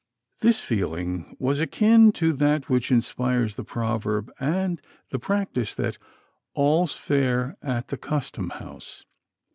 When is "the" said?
3.55-3.63, 5.11-5.19, 7.89-7.97